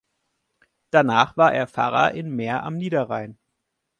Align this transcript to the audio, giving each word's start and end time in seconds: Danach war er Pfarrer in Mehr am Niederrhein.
Danach 0.89 1.37
war 1.37 1.53
er 1.53 1.67
Pfarrer 1.67 2.15
in 2.15 2.35
Mehr 2.35 2.63
am 2.63 2.75
Niederrhein. 2.75 3.37